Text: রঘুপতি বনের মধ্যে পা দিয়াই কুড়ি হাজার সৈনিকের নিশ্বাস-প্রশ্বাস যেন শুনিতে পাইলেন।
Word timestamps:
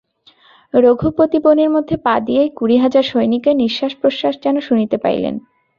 রঘুপতি 0.73 1.37
বনের 1.39 1.69
মধ্যে 1.69 1.95
পা 1.97 2.15
দিয়াই 2.19 2.49
কুড়ি 2.49 2.77
হাজার 2.77 3.03
সৈনিকের 3.03 3.55
নিশ্বাস-প্রশ্বাস 3.55 4.33
যেন 4.43 4.55
শুনিতে 4.59 4.97
পাইলেন। 4.97 5.35